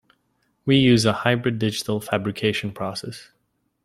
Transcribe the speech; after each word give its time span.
We 0.65 0.77
use 0.77 1.05
a 1.05 1.13
hybrid 1.13 1.59
digital 1.59 2.01
fabrication 2.01 2.71
process. 2.71 3.29